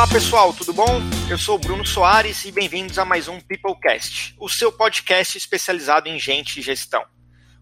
[0.00, 0.98] Olá pessoal, tudo bom?
[1.30, 6.18] Eu sou Bruno Soares e bem-vindos a mais um Peoplecast, o seu podcast especializado em
[6.18, 7.04] gente e gestão.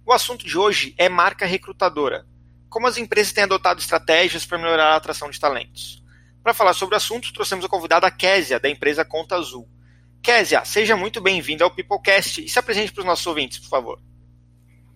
[0.07, 2.25] O assunto de hoje é marca recrutadora.
[2.71, 6.01] Como as empresas têm adotado estratégias para melhorar a atração de talentos.
[6.41, 9.69] Para falar sobre o assunto, trouxemos a convidada Késia, da empresa Conta Azul.
[10.23, 13.99] Késia, seja muito bem-vinda ao Peoplecast e se apresente para os nossos ouvintes, por favor.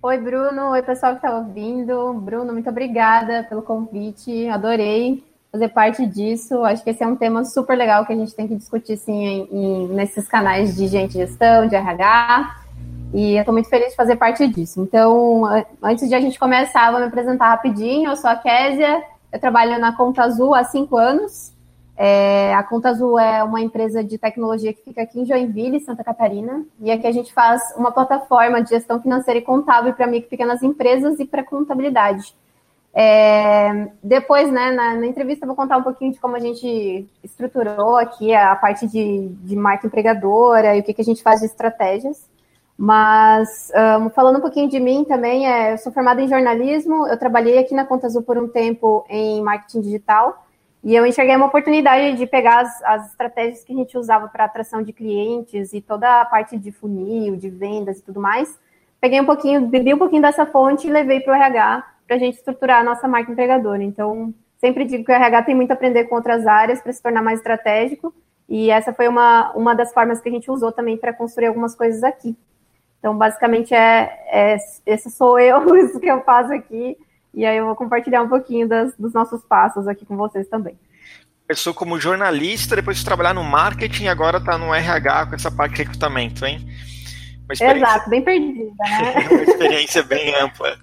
[0.00, 0.70] Oi, Bruno.
[0.70, 2.14] Oi, pessoal que está ouvindo.
[2.20, 4.46] Bruno, muito obrigada pelo convite.
[4.46, 6.64] Adorei fazer parte disso.
[6.64, 9.12] Acho que esse é um tema super legal que a gente tem que discutir sim
[9.12, 12.56] em, em, nesses canais de gente gestão, de RH.
[13.12, 14.80] E eu estou muito feliz de fazer parte disso.
[14.80, 15.42] Então,
[15.82, 18.10] antes de a gente começar, vou me apresentar rapidinho.
[18.10, 21.52] Eu sou a Késia, eu trabalho na Conta Azul há cinco anos.
[21.94, 26.02] É, a Conta Azul é uma empresa de tecnologia que fica aqui em Joinville, Santa
[26.02, 26.64] Catarina.
[26.80, 30.30] E aqui a gente faz uma plataforma de gestão financeira e contábil para micro e
[30.30, 32.34] pequenas empresas e para contabilidade.
[32.94, 37.08] É, depois, né, na, na, entrevista, eu vou contar um pouquinho de como a gente
[37.24, 41.40] estruturou aqui a parte de, de marca empregadora e o que, que a gente faz
[41.40, 42.30] de estratégias.
[42.76, 43.70] Mas,
[44.00, 47.58] um, falando um pouquinho de mim também, é, eu sou formada em jornalismo, eu trabalhei
[47.58, 50.46] aqui na Conta Azul por um tempo em marketing digital,
[50.84, 54.44] e eu enxerguei uma oportunidade de pegar as, as estratégias que a gente usava para
[54.44, 58.58] atração de clientes e toda a parte de funil, de vendas e tudo mais.
[59.00, 62.18] Peguei um pouquinho, bebi um pouquinho dessa fonte e levei para o RH para a
[62.18, 63.82] gente estruturar a nossa marca empregadora.
[63.82, 67.02] Então, sempre digo que o RH tem muito a aprender com outras áreas para se
[67.02, 68.14] tornar mais estratégico,
[68.48, 71.74] e essa foi uma, uma das formas que a gente usou também para construir algumas
[71.74, 72.36] coisas aqui.
[72.98, 76.98] Então, basicamente, é, é, esse sou eu, isso que eu faço aqui,
[77.32, 80.78] e aí eu vou compartilhar um pouquinho das, dos nossos passos aqui com vocês também.
[81.48, 85.76] Começou como jornalista, depois de trabalhar no marketing, agora está no RH com essa parte
[85.76, 86.60] de recrutamento, hein?
[87.50, 89.28] Exato, bem perdida, né?
[89.30, 90.78] uma experiência bem ampla.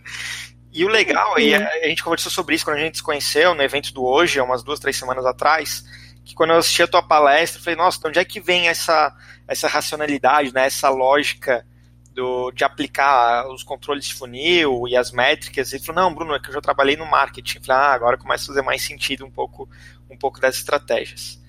[0.71, 3.63] E o legal, aí, a gente conversou sobre isso quando a gente se conheceu no
[3.63, 5.83] evento do hoje, há umas duas, três semanas atrás,
[6.23, 8.67] que quando eu assisti a tua palestra, eu falei, nossa, de onde é que vem
[8.67, 9.11] essa,
[9.47, 11.65] essa racionalidade, né, essa lógica
[12.13, 15.71] do, de aplicar os controles de funil e as métricas?
[15.71, 17.57] E ele falou, não, Bruno, é que eu já trabalhei no marketing.
[17.57, 19.67] Eu falei, ah, agora começa a fazer mais sentido um pouco,
[20.07, 21.39] um pouco das estratégias.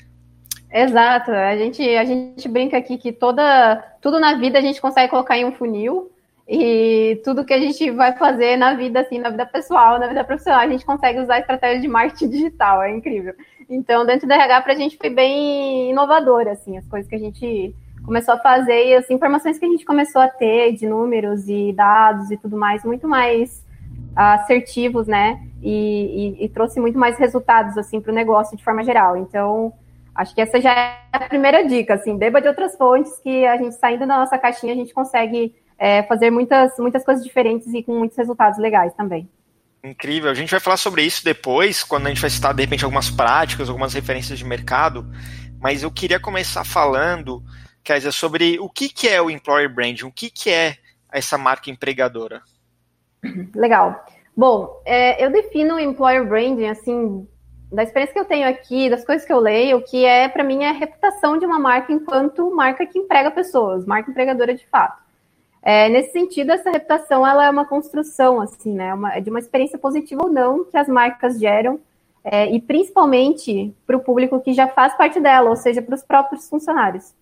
[0.72, 5.10] Exato, a gente, a gente brinca aqui que toda, tudo na vida a gente consegue
[5.10, 6.10] colocar em um funil,
[6.53, 10.25] e tudo que a gente vai fazer na vida, assim, na vida pessoal, na vida
[10.25, 13.34] profissional, a gente consegue usar a estratégia de marketing digital, é incrível.
[13.69, 17.19] Então, dentro do RH, para a gente foi bem inovador, assim, as coisas que a
[17.21, 17.72] gente
[18.05, 21.72] começou a fazer e as informações que a gente começou a ter de números e
[21.72, 23.65] dados e tudo mais, muito mais
[24.16, 25.41] assertivos, né?
[25.62, 29.16] E, e, e trouxe muito mais resultados, assim, para o negócio de forma geral.
[29.16, 29.72] Então,
[30.12, 33.56] acho que essa já é a primeira dica, assim, beba de outras fontes que a
[33.56, 37.82] gente, saindo da nossa caixinha, a gente consegue é, fazer muitas, muitas coisas diferentes e
[37.82, 39.26] com muitos resultados legais também.
[39.82, 40.30] Incrível.
[40.30, 43.08] A gente vai falar sobre isso depois, quando a gente vai citar, de repente, algumas
[43.08, 45.10] práticas, algumas referências de mercado.
[45.58, 47.42] Mas eu queria começar falando,
[47.82, 50.76] quer dizer, sobre o que, que é o Employer Branding, o que, que é
[51.10, 52.42] essa marca empregadora.
[53.54, 54.04] Legal.
[54.36, 57.26] Bom, é, eu defino o Employer Branding, assim,
[57.72, 60.44] da experiência que eu tenho aqui, das coisas que eu leio, o que é, para
[60.44, 64.66] mim, é a reputação de uma marca enquanto marca que emprega pessoas, marca empregadora de
[64.66, 65.09] fato.
[65.62, 68.94] É, nesse sentido, essa reputação ela é uma construção, assim, né?
[68.94, 71.78] Uma, é de uma experiência positiva ou não que as marcas geram,
[72.25, 76.03] é, e principalmente para o público que já faz parte dela, ou seja, para os
[76.03, 77.15] próprios funcionários.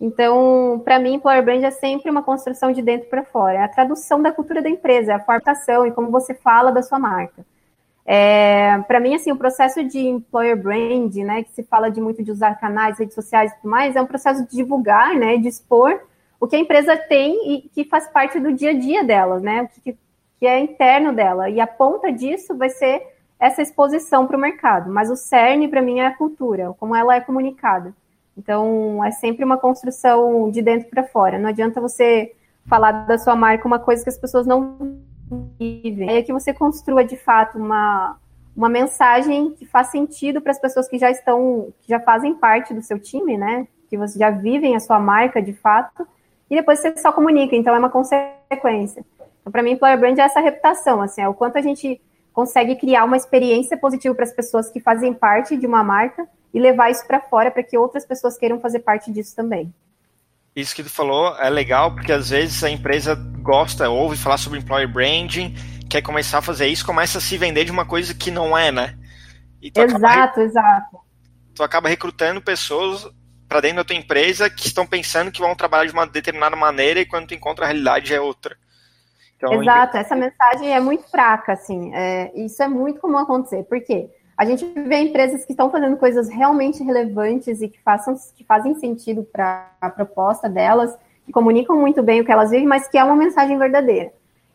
[0.00, 3.68] Então, para mim, employer brand é sempre uma construção de dentro para fora, é a
[3.68, 7.46] tradução da cultura da empresa, é a formatação e como você fala da sua marca.
[8.04, 12.22] É, para mim, assim, o processo de employer brand, né, que se fala de muito
[12.22, 15.48] de usar canais, redes sociais e tudo mais, é um processo de divulgar, né, de
[15.48, 16.00] expor
[16.40, 19.62] o que a empresa tem e que faz parte do dia a dia dela, né?
[19.62, 19.96] O que,
[20.38, 21.48] que é interno dela.
[21.48, 23.02] E a ponta disso vai ser
[23.38, 24.90] essa exposição para o mercado.
[24.90, 27.94] Mas o cerne, para mim, é a cultura, como ela é comunicada.
[28.36, 31.38] Então, é sempre uma construção de dentro para fora.
[31.38, 32.32] Não adianta você
[32.66, 34.98] falar da sua marca uma coisa que as pessoas não
[35.58, 36.10] vivem.
[36.10, 38.18] É que você construa, de fato, uma,
[38.54, 42.74] uma mensagem que faz sentido para as pessoas que já estão, que já fazem parte
[42.74, 43.66] do seu time, né?
[43.88, 46.06] Que você já vivem a sua marca, de fato,
[46.50, 49.04] e depois você só comunica, então é uma consequência.
[49.40, 52.00] Então, para mim, employer brand é essa reputação, assim, é o quanto a gente
[52.32, 56.60] consegue criar uma experiência positiva para as pessoas que fazem parte de uma marca e
[56.60, 59.72] levar isso para fora para que outras pessoas queiram fazer parte disso também.
[60.54, 64.58] Isso que tu falou é legal, porque às vezes a empresa gosta, ouve falar sobre
[64.58, 65.54] employer branding,
[65.88, 68.72] quer começar a fazer isso, começa a se vender de uma coisa que não é,
[68.72, 68.98] né?
[69.62, 70.98] exato, exato.
[71.54, 73.06] Tu acaba recrutando pessoas
[73.48, 77.00] para dentro da tua empresa que estão pensando que vão trabalhar de uma determinada maneira
[77.00, 78.56] e quando tu encontra a realidade é outra.
[79.36, 81.94] Então, Exato, essa mensagem é muito fraca, assim.
[81.94, 83.62] É, isso é muito comum acontecer.
[83.64, 84.08] Por quê?
[84.36, 88.74] A gente vê empresas que estão fazendo coisas realmente relevantes e que, façam, que fazem
[88.74, 90.94] sentido para a proposta delas,
[91.24, 94.12] que comunicam muito bem o que elas vivem, mas que é uma mensagem verdadeira.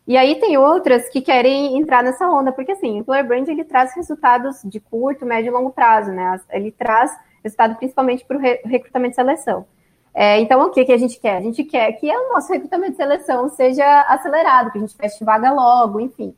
[0.08, 3.64] E aí tem outras que querem entrar nessa onda, porque assim, o Employer Brand ele
[3.64, 6.40] traz resultados de curto, médio e longo prazo, né?
[6.50, 7.12] Ele traz
[7.44, 9.66] resultado principalmente para o recrutamento e seleção.
[10.14, 11.38] É, então, o que, que a gente quer?
[11.38, 15.24] A gente quer que o nosso recrutamento e seleção seja acelerado, que a gente feche
[15.24, 16.36] vaga logo, enfim.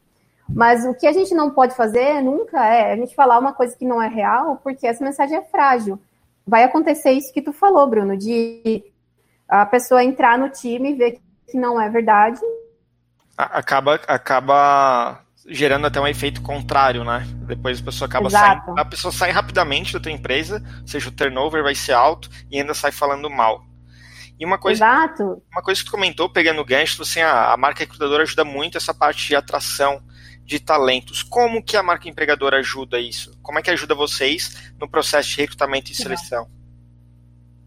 [0.47, 3.75] Mas o que a gente não pode fazer nunca é a gente falar uma coisa
[3.75, 5.99] que não é real, porque essa mensagem é frágil.
[6.45, 8.83] Vai acontecer isso que tu falou, Bruno, de
[9.47, 12.41] a pessoa entrar no time e ver que não é verdade.
[13.35, 17.25] Acaba, acaba gerando até um efeito contrário, né?
[17.47, 18.65] Depois a pessoa acaba Exato.
[18.65, 22.29] saindo, a pessoa sai rapidamente da tua empresa, ou seja, o turnover vai ser alto
[22.49, 23.63] e ainda sai falando mal.
[24.39, 25.41] E uma coisa, Exato.
[25.51, 28.77] uma coisa que tu comentou, pegando o gancho, assim, a, a marca recrutadora ajuda muito
[28.77, 30.01] essa parte de atração
[30.43, 31.23] de talentos.
[31.23, 33.37] Como que a marca empregadora ajuda isso?
[33.41, 36.47] Como é que ajuda vocês no processo de recrutamento e seleção?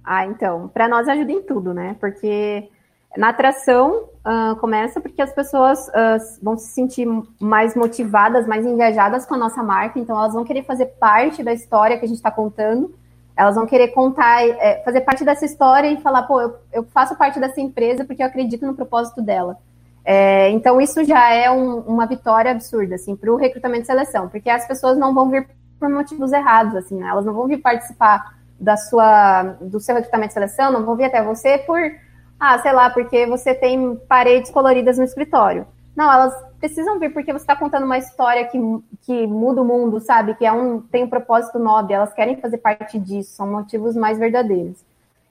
[0.04, 1.96] Ah, então, para nós ajuda em tudo, né?
[1.98, 2.68] Porque
[3.16, 7.06] na atração uh, começa porque as pessoas uh, vão se sentir
[7.40, 11.52] mais motivadas, mais engajadas com a nossa marca, então elas vão querer fazer parte da
[11.52, 12.94] história que a gente está contando,
[13.36, 17.16] elas vão querer contar, é, fazer parte dessa história e falar, pô, eu, eu, faço
[17.16, 19.58] parte dessa empresa porque eu acredito no propósito dela.
[20.04, 24.28] É, então isso já é um, uma vitória absurda, assim, para o recrutamento e seleção,
[24.28, 25.48] porque as pessoas não vão vir
[25.78, 27.08] por motivos errados, assim, né?
[27.08, 31.04] elas não vão vir participar da sua, do seu recrutamento e seleção, não vão vir
[31.04, 31.78] até você por
[32.38, 35.66] ah, sei lá, porque você tem paredes coloridas no escritório.
[35.96, 38.58] Não, elas precisam vir porque você está contando uma história que,
[39.02, 40.34] que muda o mundo, sabe?
[40.34, 44.18] Que é um, tem um propósito nobre, elas querem fazer parte disso, são motivos mais
[44.18, 44.84] verdadeiros.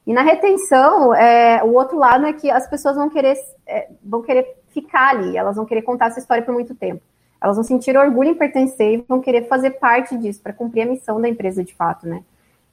[0.08, 3.36] E na retenção, é, o outro lado é que as pessoas vão querer,
[3.68, 7.02] é, vão querer ficar ali, elas vão querer contar essa história por muito tempo.
[7.42, 10.86] Elas vão sentir orgulho em pertencer e vão querer fazer parte disso, para cumprir a
[10.86, 12.24] missão da empresa de fato, né?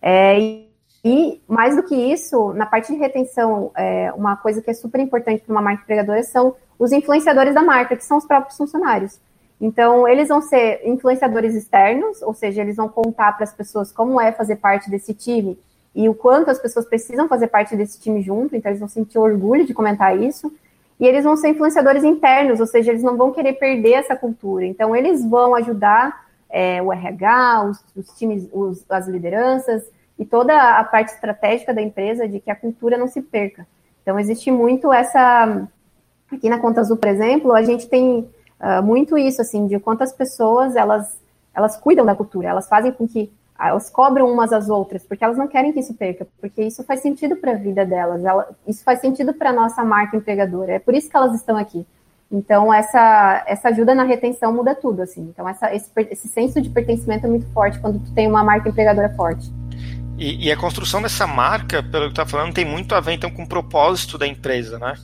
[0.01, 0.63] É,
[1.05, 5.01] e, mais do que isso, na parte de retenção, é, uma coisa que é super
[5.01, 9.21] importante para uma marca empregadora são os influenciadores da marca, que são os próprios funcionários.
[9.61, 14.21] Então, eles vão ser influenciadores externos, ou seja, eles vão contar para as pessoas como
[14.21, 15.59] é fazer parte desse time
[15.95, 19.19] e o quanto as pessoas precisam fazer parte desse time junto, então eles vão sentir
[19.19, 20.53] orgulho de comentar isso.
[20.99, 24.65] E eles vão ser influenciadores internos, ou seja, eles não vão querer perder essa cultura.
[24.65, 29.83] Então, eles vão ajudar é, o RH, os, os times, os, as lideranças,
[30.23, 33.67] e toda a parte estratégica da empresa de que a cultura não se perca.
[34.01, 35.69] Então, existe muito essa.
[36.31, 40.13] Aqui na Conta Azul, por exemplo, a gente tem uh, muito isso, assim, de quantas
[40.13, 41.21] pessoas elas,
[41.53, 45.37] elas cuidam da cultura, elas fazem com que elas cobram umas às outras, porque elas
[45.37, 48.83] não querem que isso perca, porque isso faz sentido para a vida delas, ela, isso
[48.83, 51.87] faz sentido para a nossa marca empregadora, é por isso que elas estão aqui.
[52.31, 55.21] Então, essa, essa ajuda na retenção muda tudo, assim.
[55.21, 58.71] Então, essa, esse, esse senso de pertencimento é muito forte quando tu tem uma marca
[58.71, 59.53] empregadora forte.
[60.23, 63.29] E, e, a construção dessa marca, pelo que tá falando, tem muito a ver então
[63.29, 64.95] com o propósito da empresa, né?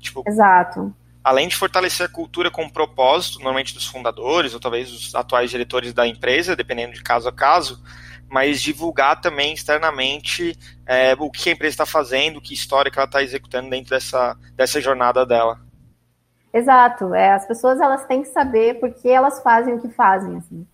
[0.00, 0.92] Tipo, Exato.
[1.22, 5.50] Além de fortalecer a cultura com o propósito, normalmente dos fundadores, ou talvez dos atuais
[5.50, 7.80] diretores da empresa, dependendo de caso a caso,
[8.28, 13.06] mas divulgar também externamente é, o que a empresa está fazendo, que história que ela
[13.06, 15.60] está executando dentro dessa, dessa jornada dela.
[16.52, 17.14] Exato.
[17.14, 20.36] É, as pessoas elas têm que saber por que elas fazem o que fazem.
[20.36, 20.66] Assim.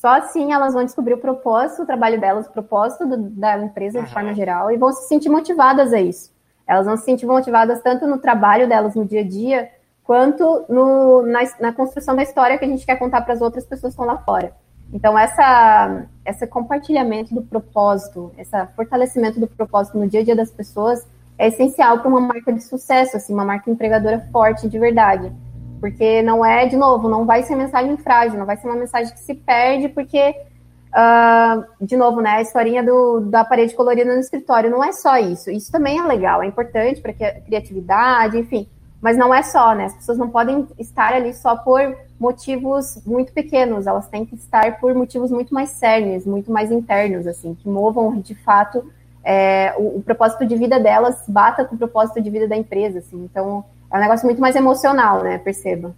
[0.00, 3.98] Só assim elas vão descobrir o propósito, o trabalho delas, o propósito do, da empresa
[3.98, 4.12] de uhum.
[4.12, 6.32] forma geral e vão se sentir motivadas a isso.
[6.68, 9.68] Elas vão se sentir motivadas tanto no trabalho delas no dia a dia,
[10.04, 13.64] quanto no, na, na construção da história que a gente quer contar para as outras
[13.64, 14.52] pessoas que estão lá fora.
[14.92, 20.52] Então, essa, esse compartilhamento do propósito, esse fortalecimento do propósito no dia a dia das
[20.52, 21.04] pessoas
[21.36, 25.32] é essencial para uma marca de sucesso, assim, uma marca empregadora forte de verdade.
[25.80, 29.12] Porque não é, de novo, não vai ser mensagem frágil, não vai ser uma mensagem
[29.12, 30.34] que se perde, porque,
[30.90, 35.16] uh, de novo, né, a historinha do, da parede colorida no escritório não é só
[35.16, 35.50] isso.
[35.50, 38.68] Isso também é legal, é importante para a criatividade, enfim.
[39.00, 39.84] Mas não é só, né?
[39.84, 44.80] As pessoas não podem estar ali só por motivos muito pequenos, elas têm que estar
[44.80, 48.84] por motivos muito mais sérios, muito mais internos, assim, que movam de fato
[49.22, 52.98] é, o, o propósito de vida delas bata com o propósito de vida da empresa,
[52.98, 53.22] assim.
[53.24, 55.38] Então, é um negócio muito mais emocional, né?
[55.38, 55.94] Perceba.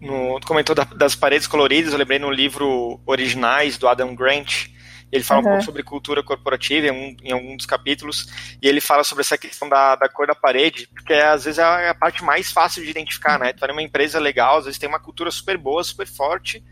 [0.00, 4.66] No, tu comentou da, das paredes coloridas, eu lembrei no livro Originais, do Adam Grant,
[5.12, 5.46] ele fala uhum.
[5.46, 8.26] um pouco sobre cultura corporativa em, um, em algum dos capítulos,
[8.60, 11.88] e ele fala sobre essa questão da, da cor da parede, porque às vezes é
[11.88, 13.52] a parte mais fácil de identificar, né?
[13.52, 16.64] Tu vai numa empresa legal, às vezes tem uma cultura super boa, super forte,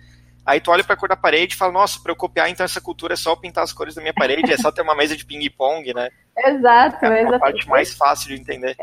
[0.44, 2.80] aí tu olha pra cor da parede e fala, nossa, pra eu copiar então essa
[2.80, 5.24] cultura é só pintar as cores da minha parede, é só ter uma mesa de
[5.24, 6.08] ping-pong, né?
[6.36, 8.76] Exato, é a parte mais fácil de entender.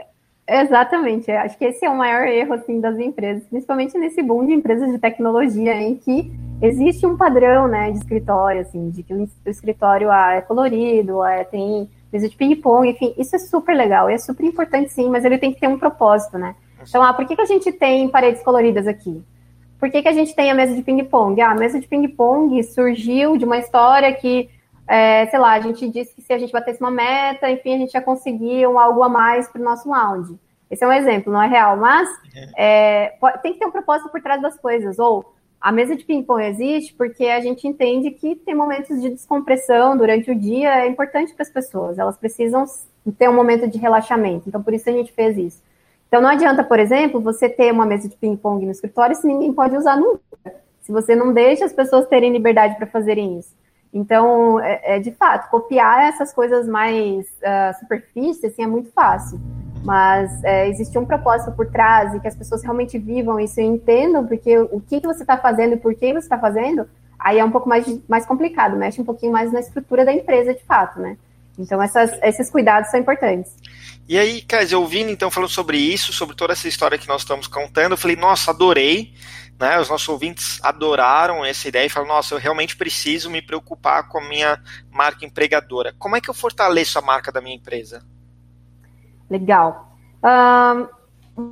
[0.50, 4.54] Exatamente, acho que esse é o maior erro assim das empresas, principalmente nesse boom de
[4.54, 9.28] empresas de tecnologia em que existe um padrão, né, de escritório, assim, de que o
[9.46, 14.14] escritório ah, é colorido, é, tem mesa de ping-pong, enfim, isso é super legal, e
[14.14, 16.56] é super importante sim, mas ele tem que ter um propósito, né?
[16.82, 19.22] Então, ah, por que, que a gente tem paredes coloridas aqui?
[19.78, 21.40] Por que, que a gente tem a mesa de ping-pong?
[21.42, 24.50] Ah, a mesa de ping-pong surgiu de uma história que,
[24.88, 27.78] é, sei lá, a gente disse que se a gente batesse uma meta, enfim, a
[27.78, 30.38] gente ia conseguir um algo a mais para o nosso lounge.
[30.70, 32.10] Esse é um exemplo, não é real, mas
[32.58, 35.00] é, tem que ter um propósito por trás das coisas.
[35.00, 39.98] Ou a mesa de ping-pong existe porque a gente entende que tem momentos de descompressão
[39.98, 42.66] durante o dia, é importante para as pessoas, elas precisam
[43.18, 44.48] ter um momento de relaxamento.
[44.48, 45.64] Então, por isso a gente fez isso.
[46.08, 49.54] Então, não adianta, por exemplo, você ter uma mesa de ping-pong no escritório se ninguém
[49.54, 50.22] pode usar nunca.
[50.82, 53.54] Se você não deixa as pessoas terem liberdade para fazerem isso.
[53.94, 59.40] Então, é, é, de fato, copiar essas coisas mais uh, superfícies assim, é muito fácil.
[59.84, 63.64] Mas é, existe um propósito por trás e que as pessoas realmente vivam isso e
[63.64, 67.40] entendam porque o que, que você está fazendo e por que você está fazendo, aí
[67.40, 70.64] é um pouco mais, mais complicado, mexe um pouquinho mais na estrutura da empresa de
[70.64, 71.18] fato, né?
[71.58, 73.52] Então, essas, esses cuidados são importantes.
[74.08, 77.48] E aí, eu ouvindo então falando sobre isso, sobre toda essa história que nós estamos
[77.48, 79.14] contando, eu falei, nossa, adorei.
[79.60, 84.08] Né, os nossos ouvintes adoraram essa ideia e falaram, nossa, eu realmente preciso me preocupar
[84.08, 84.62] com a minha
[84.92, 85.96] marca empregadora.
[85.98, 88.06] Como é que eu fortaleço a marca da minha empresa?
[89.28, 89.92] Legal.
[90.24, 90.88] Um,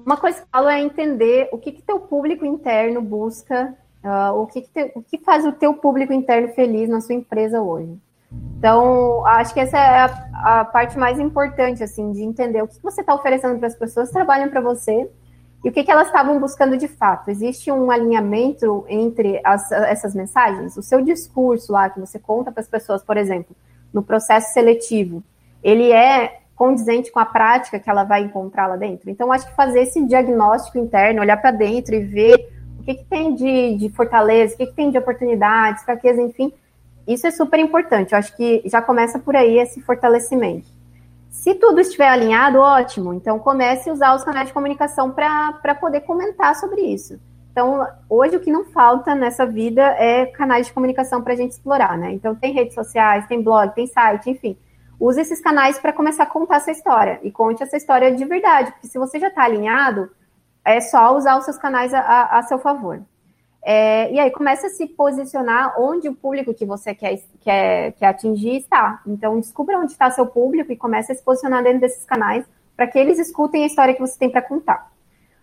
[0.03, 4.33] uma coisa que eu falo é entender o que, que teu público interno busca, uh,
[4.39, 7.59] o, que, que te, o que faz o teu público interno feliz na sua empresa
[7.59, 7.97] hoje.
[8.57, 12.81] Então, acho que essa é a, a parte mais importante, assim, de entender o que
[12.81, 15.09] você está oferecendo para as pessoas que trabalham para você
[15.65, 17.31] e o que, que elas estavam buscando de fato.
[17.31, 20.77] Existe um alinhamento entre as, essas mensagens?
[20.77, 23.55] O seu discurso lá, que você conta para as pessoas, por exemplo,
[23.91, 25.23] no processo seletivo,
[25.63, 29.09] ele é condizente com a prática que ela vai encontrar lá dentro?
[29.09, 32.47] Então, acho que fazer esse diagnóstico interno, olhar para dentro e ver
[32.79, 36.53] o que, que tem de, de fortaleza, o que, que tem de oportunidades, fraqueza, enfim,
[37.07, 38.11] isso é super importante.
[38.11, 40.74] Eu acho que já começa por aí esse fortalecimento.
[41.35, 43.13] Se tudo estiver alinhado, ótimo.
[43.13, 47.19] Então comece a usar os canais de comunicação para poder comentar sobre isso.
[47.51, 51.51] Então, hoje o que não falta nessa vida é canais de comunicação para a gente
[51.51, 52.11] explorar, né?
[52.13, 54.57] Então tem redes sociais, tem blog, tem site, enfim.
[54.99, 57.19] Use esses canais para começar a contar essa história.
[57.21, 60.09] E conte essa história de verdade, porque se você já está alinhado,
[60.65, 63.01] é só usar os seus canais a, a, a seu favor.
[63.67, 68.05] É, e aí começa a se posicionar onde o público que você quer, quer, quer
[68.05, 69.01] atingir está.
[69.07, 72.45] Então descubra onde está seu público e comece a se posicionar dentro desses canais
[72.77, 74.91] para que eles escutem a história que você tem para contar.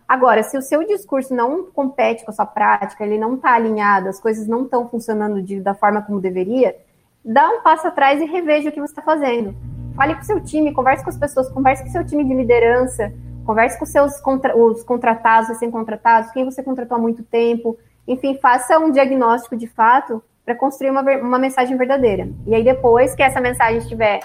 [0.07, 4.07] Agora, se o seu discurso não compete com a sua prática, ele não está alinhado,
[4.07, 6.77] as coisas não estão funcionando de, da forma como deveria,
[7.25, 9.53] dá um passo atrás e reveja o que você está fazendo.
[9.97, 12.33] Fale com o seu time, converse com as pessoas, converse com o seu time de
[12.33, 13.13] liderança,
[13.45, 18.77] converse com seus contra, os contratados, recém-contratados, quem você contratou há muito tempo, enfim, faça
[18.79, 22.27] um diagnóstico de fato para construir uma, uma mensagem verdadeira.
[22.45, 24.19] E aí, depois que essa mensagem estiver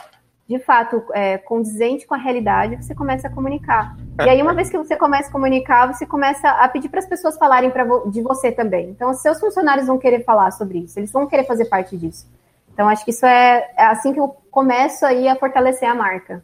[0.49, 3.95] de fato é, condizente com a realidade, você começa a comunicar.
[4.25, 7.07] E aí, uma vez que você começa a comunicar, você começa a pedir para as
[7.07, 8.89] pessoas falarem pra, de você também.
[8.89, 12.27] Então, seus funcionários vão querer falar sobre isso, eles vão querer fazer parte disso.
[12.73, 16.43] Então, acho que isso é, é assim que eu começo aí a fortalecer a marca.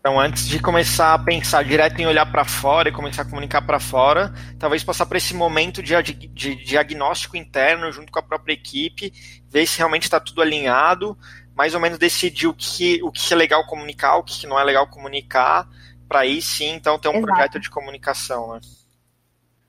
[0.00, 3.60] Então, antes de começar a pensar direto em olhar para fora e começar a comunicar
[3.60, 8.22] para fora, talvez passar por esse momento de, de, de, diagnóstico interno junto com a
[8.22, 9.12] própria equipe,
[9.46, 11.18] ver se realmente está tudo alinhado,
[11.54, 14.64] mais ou menos decidir o que, o que é legal comunicar, o que não é
[14.64, 15.68] legal comunicar,
[16.08, 17.26] para aí sim, então, ter um Exato.
[17.26, 18.60] projeto de comunicação, né?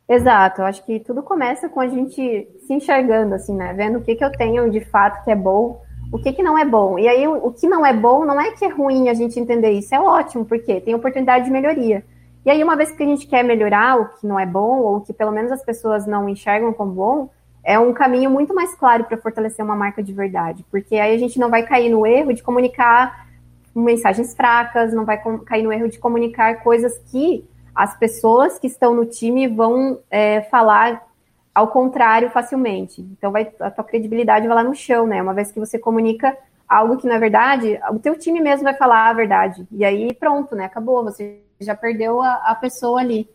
[0.08, 3.74] Exato, eu acho que tudo começa com a gente se enxergando, assim, né?
[3.74, 6.58] Vendo o que, que eu tenho de fato que é bom o que, que não
[6.58, 7.00] é bom.
[7.00, 9.72] E aí, o, que não é bom não é que é ruim a gente entender
[9.72, 12.03] isso, é ótimo, porque tem oportunidade de melhoria.
[12.46, 15.01] E aí, uma vez que a gente quer melhorar o que não é bom, ou
[15.01, 17.30] que pelo menos as pessoas não enxergam como bom,
[17.63, 21.18] é um caminho muito mais claro para fortalecer uma marca de verdade, porque aí a
[21.18, 23.27] gente não vai cair no erro de comunicar
[23.74, 28.94] mensagens fracas, não vai cair no erro de comunicar coisas que as pessoas que estão
[28.94, 31.08] no time vão é, falar
[31.53, 33.01] ao contrário facilmente.
[33.01, 35.22] Então vai a tua credibilidade vai lá no chão, né?
[35.22, 36.36] Uma vez que você comunica
[36.67, 39.67] algo que não é verdade, o teu time mesmo vai falar a verdade.
[39.72, 40.65] E aí pronto, né?
[40.65, 43.29] Acabou, você já perdeu a, a pessoa ali.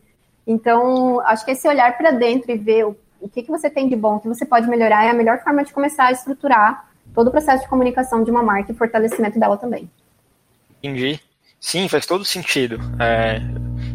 [0.45, 3.87] Então, acho que esse olhar para dentro e ver o, o que, que você tem
[3.87, 6.87] de bom, o que você pode melhorar, é a melhor forma de começar a estruturar
[7.13, 9.89] todo o processo de comunicação de uma marca e fortalecimento dela também.
[10.81, 11.19] Entendi.
[11.59, 12.79] Sim, faz todo sentido.
[12.99, 13.41] É,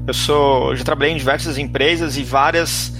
[0.07, 2.93] eu sou, já trabalhei em diversas empresas e várias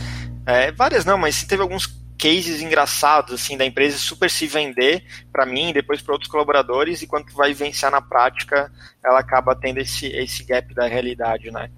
[0.47, 1.87] é, várias não, mas teve alguns
[2.19, 7.07] cases engraçados assim da empresa super se vender para mim depois para outros colaboradores e
[7.07, 8.71] quando vai vencer na prática
[9.05, 11.69] ela acaba tendo esse, esse gap da realidade né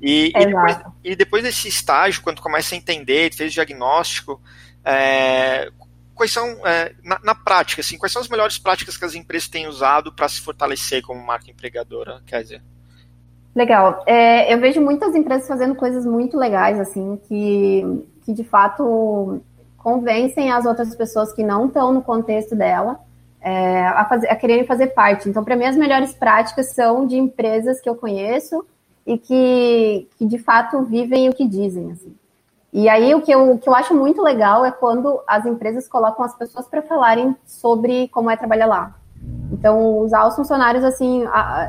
[0.00, 4.40] e, e, depois, e depois desse estágio quando começa a entender fez o diagnóstico
[4.82, 5.70] é,
[6.14, 9.48] quais são, é, na, na, prática, assim, quais são as melhores práticas que as empresas
[9.48, 12.62] têm usado para se fortalecer como marca empregadora, quer dizer?
[13.54, 14.02] Legal.
[14.06, 19.40] É, eu vejo muitas empresas fazendo coisas muito legais, assim, que, que de fato
[19.76, 23.00] convencem as outras pessoas que não estão no contexto dela
[23.40, 25.28] é, a, fazer, a quererem fazer parte.
[25.28, 28.64] Então, para mim, as melhores práticas são de empresas que eu conheço
[29.04, 31.90] e que, que de fato vivem o que dizem.
[31.90, 32.14] Assim.
[32.72, 35.88] E aí, o que, eu, o que eu acho muito legal é quando as empresas
[35.88, 38.94] colocam as pessoas para falarem sobre como é trabalhar lá.
[39.52, 41.24] Então, usar os funcionários, assim,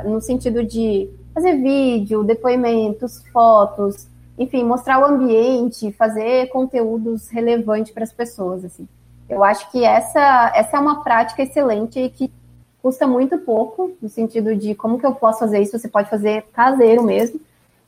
[0.05, 8.03] no sentido de fazer vídeo, depoimentos, fotos, enfim, mostrar o ambiente, fazer conteúdos relevantes para
[8.03, 8.87] as pessoas, assim.
[9.29, 12.31] Eu acho que essa, essa é uma prática excelente e que
[12.81, 16.45] custa muito pouco, no sentido de como que eu posso fazer isso, você pode fazer
[16.53, 17.39] caseiro mesmo,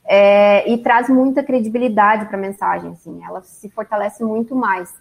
[0.04, 4.94] é, e traz muita credibilidade para a mensagem, assim, ela se fortalece muito mais.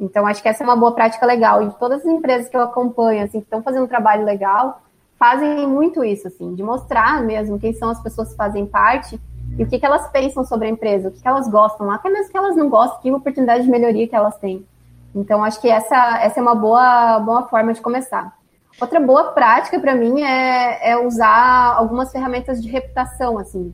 [0.00, 2.62] Então, acho que essa é uma boa prática legal, e todas as empresas que eu
[2.62, 4.80] acompanho, assim, que estão fazendo um trabalho legal,
[5.22, 9.20] fazem muito isso, assim, de mostrar mesmo quem são as pessoas que fazem parte
[9.56, 12.10] e o que, que elas pensam sobre a empresa, o que, que elas gostam, até
[12.10, 14.66] mesmo que elas não gostam, que oportunidade de melhoria que elas têm.
[15.14, 18.36] Então, acho que essa, essa é uma boa, boa forma de começar.
[18.80, 23.72] Outra boa prática para mim é, é usar algumas ferramentas de reputação, assim.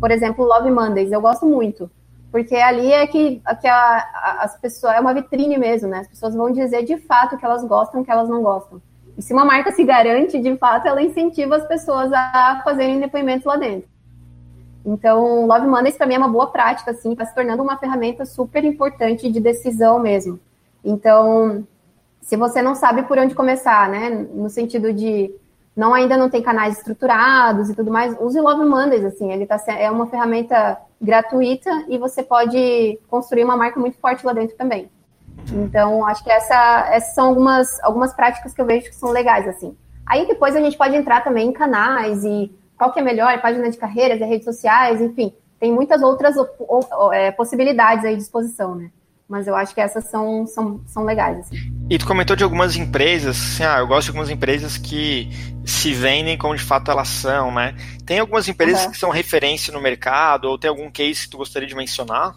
[0.00, 1.90] Por exemplo, Love Mondays, eu gosto muito.
[2.32, 5.98] Porque ali é que, que a, a, as pessoas, é uma vitrine mesmo, né?
[5.98, 8.80] As pessoas vão dizer de fato que elas gostam, que elas não gostam.
[9.16, 13.46] E se uma marca se garante, de fato, ela incentiva as pessoas a fazerem depoimentos
[13.46, 13.88] lá dentro.
[14.84, 18.24] Então, Love Mondays para mim é uma boa prática, assim, está se tornando uma ferramenta
[18.24, 20.38] super importante de decisão mesmo.
[20.84, 21.66] Então,
[22.20, 25.34] se você não sabe por onde começar, né, no sentido de
[25.74, 29.62] não ainda não tem canais estruturados e tudo mais, use Love Mondays, assim, ele tá,
[29.68, 34.88] é uma ferramenta gratuita e você pode construir uma marca muito forte lá dentro também.
[35.52, 39.46] Então, acho que essa, essas são algumas, algumas práticas que eu vejo que são legais,
[39.48, 39.76] assim.
[40.04, 43.70] Aí depois a gente pode entrar também em canais e qual que é melhor, página
[43.70, 46.36] de carreiras, redes sociais, enfim, tem muitas outras
[47.12, 48.90] é, possibilidades aí à disposição, né?
[49.28, 51.38] Mas eu acho que essas são, são, são legais.
[51.40, 51.56] Assim.
[51.90, 55.28] E tu comentou de algumas empresas, assim, ah, eu gosto de algumas empresas que
[55.64, 57.74] se vendem como de fato elas são, né?
[58.04, 58.92] Tem algumas empresas uhum.
[58.92, 62.36] que são referência no mercado, ou tem algum case que tu gostaria de mencionar?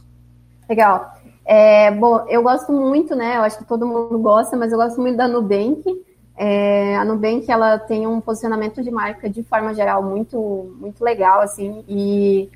[0.67, 1.18] Legal.
[1.51, 3.37] É, bom, eu gosto muito, né?
[3.37, 5.83] Eu acho que todo mundo gosta, mas eu gosto muito da Nubank.
[6.37, 11.41] É, a Nubank ela tem um posicionamento de marca de forma geral muito muito legal
[11.41, 12.49] assim e,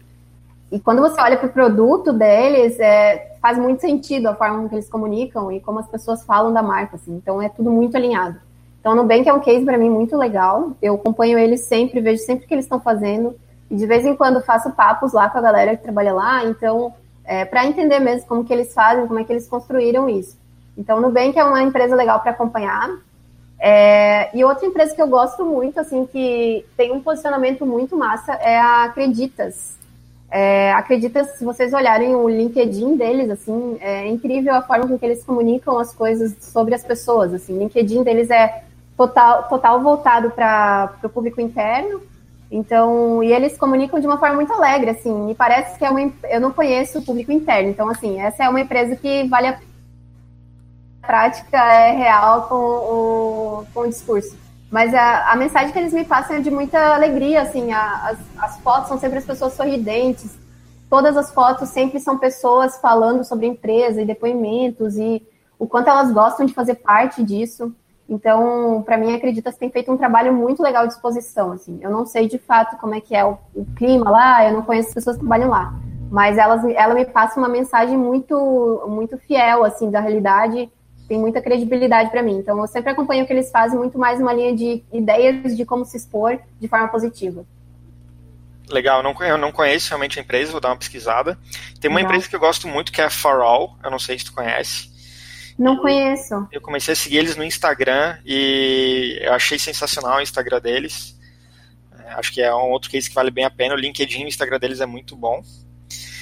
[0.71, 4.75] e quando você olha para o produto deles é, faz muito sentido a forma que
[4.75, 7.15] eles comunicam e como as pessoas falam da marca assim.
[7.15, 8.38] Então é tudo muito alinhado.
[8.79, 10.73] Então a Nubank é um case para mim muito legal.
[10.79, 13.36] Eu acompanho eles sempre vejo sempre o que eles estão fazendo.
[13.71, 16.45] E de vez em quando faço papos lá com a galera que trabalha lá.
[16.45, 16.93] Então
[17.26, 20.38] é, para entender mesmo como que eles fazem como é que eles construíram isso
[20.78, 22.90] então, o Nubank é uma empresa legal para acompanhar.
[23.60, 28.34] É, e outra empresa que eu gosto muito, assim, que tem um posicionamento muito massa,
[28.34, 29.78] é a Acreditas.
[30.30, 35.06] É, Acreditas, se vocês olharem o LinkedIn deles, assim, é incrível a forma com que
[35.06, 37.56] eles comunicam as coisas sobre as pessoas, assim.
[37.56, 38.64] O LinkedIn deles é
[38.98, 42.02] total, total voltado para o público interno,
[42.56, 46.13] então, e eles comunicam de uma forma muito alegre, assim, e parece que é uma,
[46.30, 49.60] eu não conheço o público interno, então, assim, essa é uma empresa que vale a
[51.02, 54.38] prática é real com o, com o discurso.
[54.70, 58.20] Mas a, a mensagem que eles me passam é de muita alegria, assim, a, as,
[58.38, 60.38] as fotos são sempre as pessoas sorridentes,
[60.92, 65.26] todas as fotos sempre são pessoas falando sobre a empresa e depoimentos e
[65.58, 67.76] o quanto elas gostam de fazer parte disso.
[68.08, 71.52] Então, para mim, acredita que tem feito um trabalho muito legal de exposição.
[71.52, 71.80] Assim.
[71.82, 74.62] Eu não sei de fato como é que é o, o clima lá, eu não
[74.62, 75.74] conheço as pessoas que trabalham lá,
[76.12, 80.70] mas elas, ela me passa uma mensagem muito, muito fiel assim da realidade
[81.08, 82.38] tem muita credibilidade para mim.
[82.38, 85.66] Então, eu sempre acompanho o que eles fazem, muito mais uma linha de ideias de
[85.66, 87.46] como se expor de forma positiva.
[88.70, 91.38] Legal, eu não, eu não conheço realmente a empresa, vou dar uma pesquisada.
[91.80, 94.18] Tem uma empresa que eu gosto muito que é a For All, eu não sei
[94.18, 94.92] se tu conhece.
[95.58, 96.48] Não conheço.
[96.52, 101.18] Eu comecei a seguir eles no Instagram e eu achei sensacional o Instagram deles.
[102.00, 103.76] É, acho que é um outro case que vale bem a pena.
[103.76, 105.44] O LinkedIn e o Instagram deles é muito bom.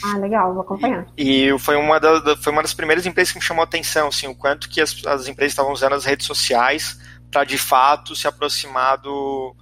[0.04, 1.08] Ah, legal, vou acompanhar.
[1.18, 4.08] E, e foi, uma da, foi uma das primeiras empresas que me chamou a atenção,
[4.08, 8.16] assim, o quanto que as, as empresas estavam usando as redes sociais para, de fato,
[8.16, 9.56] se aproximar do,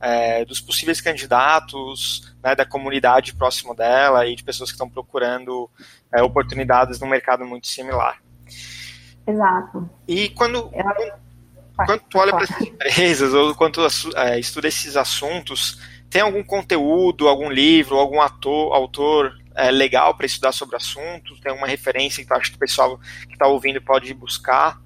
[0.00, 5.68] é, dos possíveis candidatos, né, da comunidade próximo dela e de pessoas que estão procurando
[6.14, 8.18] é, oportunidades no mercado muito similar.
[9.26, 9.88] Exato.
[10.06, 11.12] E quando, Eu...
[11.84, 16.42] quando tu olha para essas empresas ou quando tu é, estuda esses assuntos, tem algum
[16.44, 21.38] conteúdo, algum livro, algum ator, autor é, legal para estudar sobre o assunto?
[21.42, 24.80] Tem alguma referência que tu acha que o pessoal que está ouvindo pode buscar?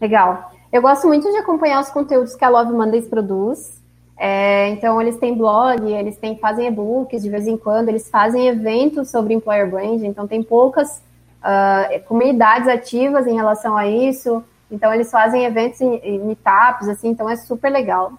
[0.00, 0.52] Legal.
[0.72, 3.82] Eu gosto muito de acompanhar os conteúdos que a Love Mondays produz.
[4.18, 8.48] É, então, eles têm blog, eles têm, fazem e-books de vez em quando, eles fazem
[8.48, 11.02] eventos sobre employer brand, então tem poucas
[11.42, 14.42] uh, comunidades ativas em relação a isso.
[14.70, 18.12] Então, eles fazem eventos em, em meetups, assim, então é super legal.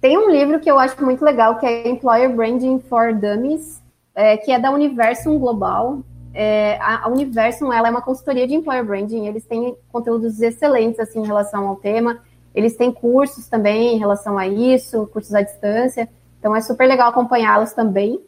[0.00, 3.82] Tem um livro que eu acho muito legal, que é Employer Branding for Dummies,
[4.14, 6.00] é, que é da Universum Global.
[6.34, 11.00] É, a, a Universum, ela é uma consultoria de Employer Branding, eles têm conteúdos excelentes,
[11.00, 12.20] assim, em relação ao tema.
[12.54, 16.08] Eles têm cursos também em relação a isso, cursos à distância.
[16.38, 18.20] Então, é super legal acompanhá-los também.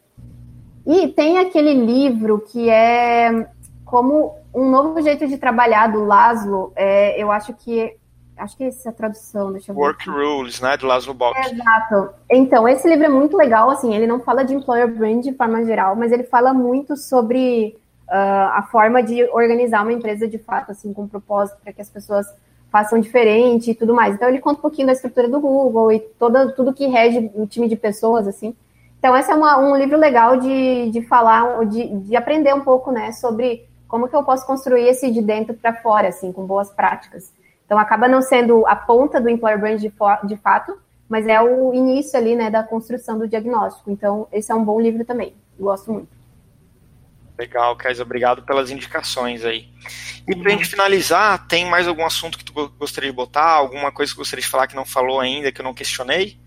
[0.87, 3.49] E tem aquele livro que é
[3.87, 6.73] como um novo jeito de trabalhar do Laszlo.
[6.77, 7.97] É, eu acho que
[8.37, 9.81] Acho que essa é a tradução, deixa eu ver.
[9.81, 10.11] Work.
[10.11, 11.39] Rules, né, do Laszlo Bock.
[11.39, 12.11] exato.
[12.31, 15.65] Então, esse livro é muito legal, assim, ele não fala de employer brand de forma
[15.65, 20.71] geral, mas ele fala muito sobre uh, a forma de organizar uma empresa de fato,
[20.71, 22.27] assim, com propósito, para que as pessoas
[22.71, 24.15] façam diferente e tudo mais.
[24.15, 27.47] Então, ele conta um pouquinho da estrutura do Google e toda, tudo que rege o
[27.47, 28.55] time de pessoas, assim.
[28.99, 32.93] Então, esse é uma, um livro legal de, de falar, de, de aprender um pouco,
[32.93, 36.71] né, sobre como que eu posso construir esse de dentro para fora, assim, com boas
[36.71, 37.33] práticas.
[37.65, 39.93] Então, acaba não sendo a ponta do employer brand de,
[40.25, 43.91] de fato, mas é o início ali, né, da construção do diagnóstico.
[43.91, 45.35] Então, esse é um bom livro também.
[45.59, 46.17] Gosto muito.
[47.39, 49.69] Legal, Kais, obrigado pelas indicações aí.
[50.27, 53.51] E para a gente finalizar, tem mais algum assunto que tu gostaria de botar?
[53.51, 56.39] Alguma coisa que gostaria de falar que não falou ainda, que eu não questionei?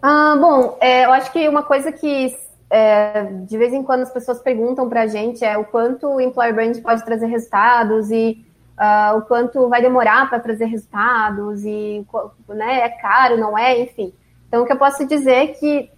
[0.00, 2.34] Ah, bom, é, eu acho que uma coisa que
[2.68, 6.20] é, de vez em quando as pessoas perguntam para a gente é o quanto o
[6.20, 8.44] employer brand pode trazer resultados e
[8.76, 12.04] uh, o quanto vai demorar para trazer resultados e
[12.48, 14.12] né, é caro, não é, enfim.
[14.48, 15.90] Então, o que eu posso dizer é que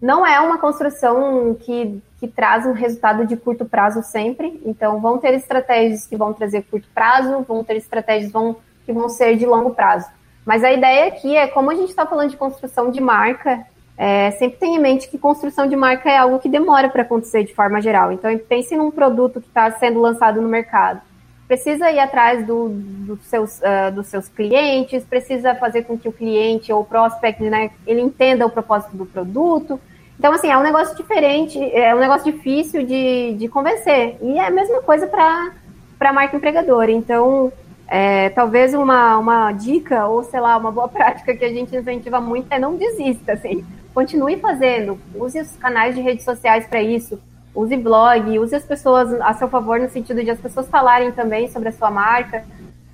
[0.00, 4.60] não é uma construção que, que traz um resultado de curto prazo sempre.
[4.64, 9.08] Então, vão ter estratégias que vão trazer curto prazo, vão ter estratégias vão, que vão
[9.08, 10.08] ser de longo prazo.
[10.44, 13.66] Mas a ideia aqui é, como a gente está falando de construção de marca,
[13.98, 17.44] é, sempre tenha em mente que construção de marca é algo que demora para acontecer
[17.44, 18.12] de forma geral.
[18.12, 21.02] Então, pense num produto que está sendo lançado no mercado
[21.48, 26.12] precisa ir atrás do, do seus, uh, dos seus clientes, precisa fazer com que o
[26.12, 29.80] cliente ou o prospect, né, ele entenda o propósito do produto.
[30.18, 34.18] Então, assim, é um negócio diferente, é um negócio difícil de, de convencer.
[34.20, 35.52] E é a mesma coisa para
[36.00, 36.90] a marca empregadora.
[36.90, 37.50] Então,
[37.86, 42.20] é, talvez uma, uma dica, ou sei lá, uma boa prática que a gente incentiva
[42.20, 43.64] muito é não desista, assim.
[43.98, 47.20] Continue fazendo, use os canais de redes sociais para isso
[47.58, 51.48] use blog, use as pessoas a seu favor no sentido de as pessoas falarem também
[51.48, 52.44] sobre a sua marca.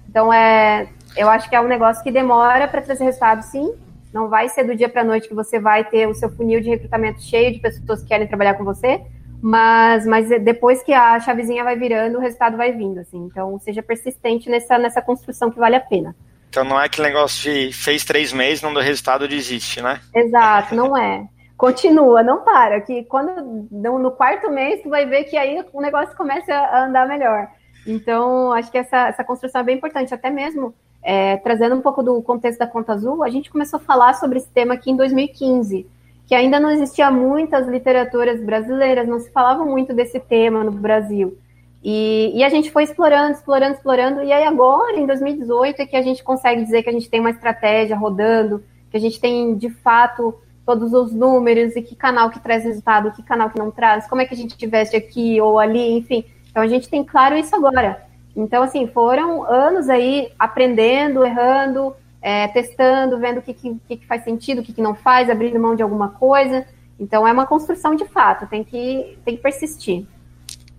[0.09, 3.75] Então, é, eu acho que é um negócio que demora para trazer resultado, sim.
[4.13, 6.71] Não vai ser do dia para noite que você vai ter o seu funil de
[6.71, 9.03] recrutamento cheio de pessoas que querem trabalhar com você,
[9.43, 13.19] mas, mas depois que a chavezinha vai virando, o resultado vai vindo, assim.
[13.27, 16.17] Então, seja persistente nessa, nessa construção que vale a pena.
[16.55, 20.01] Então, não é aquele negócio de fez três meses, não deu resultado, desiste, né?
[20.15, 22.81] Exato, não é continua, não para.
[22.81, 27.09] Que quando no quarto mês tu vai ver que aí o negócio começa a andar
[27.09, 27.49] melhor.
[27.87, 32.03] Então, acho que essa, essa construção é bem importante, até mesmo é, trazendo um pouco
[32.03, 34.97] do contexto da Conta Azul, a gente começou a falar sobre esse tema aqui em
[34.97, 35.87] 2015,
[36.27, 41.37] que ainda não existia muitas literaturas brasileiras, não se falava muito desse tema no Brasil.
[41.85, 45.97] E, e, a gente foi explorando, explorando, explorando, e aí agora, em 2018, é que
[45.97, 49.55] a gente consegue dizer que a gente tem uma estratégia rodando, que a gente tem,
[49.55, 53.71] de fato, todos os números e que canal que traz resultado, que canal que não
[53.71, 56.25] traz, como é que a gente investe aqui ou ali, enfim.
[56.51, 58.03] Então a gente tem claro isso agora.
[58.35, 64.25] Então, assim, foram anos aí aprendendo, errando, é, testando, vendo o que, que, que, faz
[64.25, 66.67] sentido, o que, que não faz, abrindo mão de alguma coisa.
[66.99, 70.07] Então é uma construção de fato, tem que, tem que persistir.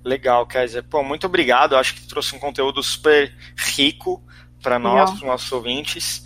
[0.06, 0.84] Legal, Kézia.
[0.84, 1.76] Pô, muito obrigado.
[1.76, 4.22] Acho que trouxe um conteúdo super rico
[4.62, 6.24] para nós, para os nossos ouvintes.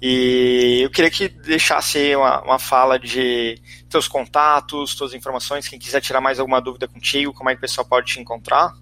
[0.00, 3.58] E eu queria que deixasse uma, uma fala de
[3.88, 7.60] teus contatos, tuas informações, quem quiser tirar mais alguma dúvida contigo, como é que o
[7.62, 8.74] pessoal pode te encontrar?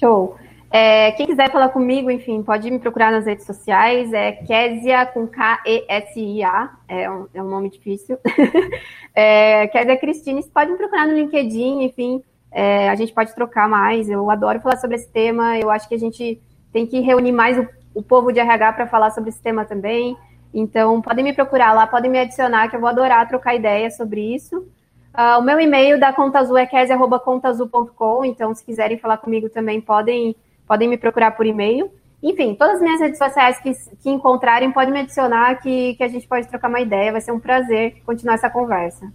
[0.00, 0.36] Show.
[0.72, 5.28] É, quem quiser falar comigo, enfim, pode me procurar nas redes sociais, é Késia com
[5.28, 8.18] K-E-S-I-A, é um, é um nome difícil.
[9.14, 13.68] é, Késia Cristine, você pode me procurar no LinkedIn, enfim, é, a gente pode trocar
[13.68, 16.40] mais, eu adoro falar sobre esse tema, eu acho que a gente
[16.72, 20.16] tem que reunir mais o o povo de RH para falar sobre esse tema também.
[20.52, 24.34] Então, podem me procurar lá, podem me adicionar, que eu vou adorar trocar ideias sobre
[24.34, 24.58] isso.
[24.58, 29.80] Uh, o meu e-mail da Conta Azul é kese.contaazul.com, então se quiserem falar comigo também
[29.80, 30.34] podem,
[30.66, 31.90] podem me procurar por e-mail.
[32.20, 36.08] Enfim, todas as minhas redes sociais que, que encontrarem, podem me adicionar que, que a
[36.08, 39.06] gente pode trocar uma ideia, vai ser um prazer continuar essa conversa.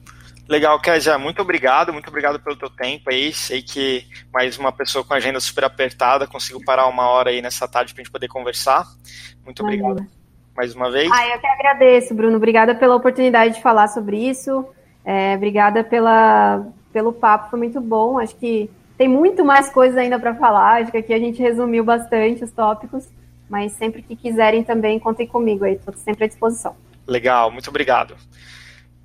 [0.50, 3.32] Legal, Kézia, muito obrigado, muito obrigado pelo teu tempo aí.
[3.32, 7.40] Sei que mais uma pessoa com a agenda super apertada conseguiu parar uma hora aí
[7.40, 8.84] nessa tarde para a gente poder conversar.
[9.46, 10.04] Muito obrigado
[10.58, 11.08] mais uma vez.
[11.14, 12.38] Ah, eu que agradeço, Bruno.
[12.38, 14.66] Obrigada pela oportunidade de falar sobre isso.
[15.06, 18.18] É, obrigada pela, pelo papo, foi muito bom.
[18.18, 20.82] Acho que tem muito mais coisas ainda para falar.
[20.82, 23.08] Acho que aqui a gente resumiu bastante os tópicos,
[23.48, 26.76] mas sempre que quiserem também, contem comigo aí, estou sempre à disposição.
[27.08, 28.16] Legal, muito obrigado.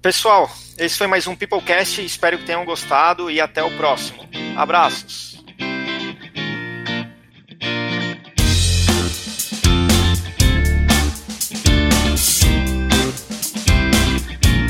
[0.04, 2.04] Pessoal, esse foi mais um Peoplecast.
[2.04, 4.28] Espero que tenham gostado e até o próximo.
[4.54, 5.33] Abraços.